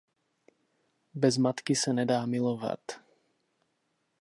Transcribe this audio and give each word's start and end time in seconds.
Bez 1.13 1.37
matky 1.37 1.75
se 1.75 1.93
nedá 1.93 2.25
milovat. 2.25 2.79